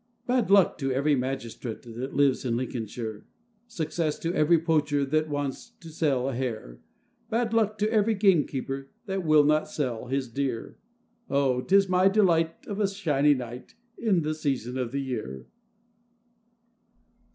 Bad 0.25 0.49
luck 0.49 0.79
to 0.79 0.91
every 0.91 1.13
magistrate 1.15 1.83
that 1.83 2.15
lives 2.15 2.43
in 2.43 2.57
Lincolnsheer; 2.57 3.23
Success 3.67 4.17
to 4.17 4.33
every 4.33 4.57
poacher 4.57 5.05
that 5.05 5.29
wants 5.29 5.73
to 5.79 5.89
sell 5.89 6.27
a 6.27 6.33
hare; 6.33 6.79
Bad 7.29 7.53
luck 7.53 7.77
to 7.77 7.91
every 7.91 8.15
gamekeeper 8.15 8.89
that 9.05 9.23
will 9.23 9.43
not 9.43 9.69
sell 9.69 10.07
his 10.07 10.27
deer:— 10.27 10.79
Oh! 11.29 11.61
'tis 11.61 11.87
my 11.87 12.07
delight 12.09 12.65
of 12.65 12.79
a 12.79 12.87
shiny 12.87 13.35
night, 13.35 13.75
in 13.95 14.23
the 14.23 14.33
season 14.33 14.75
of 14.75 14.91
the 14.91 15.01
year. 15.01 15.45